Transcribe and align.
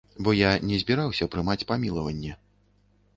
Бо 0.27 0.31
я 0.37 0.51
не 0.69 0.79
збіраўся 0.83 1.27
прымаць 1.35 1.67
памілаванне. 1.73 2.33